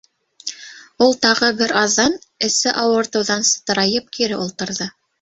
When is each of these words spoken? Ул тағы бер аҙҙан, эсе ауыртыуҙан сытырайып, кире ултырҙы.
Ул 1.07 1.13
тағы 1.25 1.51
бер 1.61 1.75
аҙҙан, 1.83 2.17
эсе 2.49 2.75
ауыртыуҙан 2.87 3.49
сытырайып, 3.55 4.13
кире 4.21 4.45
ултырҙы. 4.45 4.95